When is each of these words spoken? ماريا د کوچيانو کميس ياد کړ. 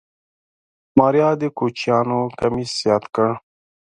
ماريا 0.97 1.29
د 1.41 1.43
کوچيانو 1.57 2.19
کميس 2.39 2.73
ياد 2.89 3.03
کړ. 3.15 3.29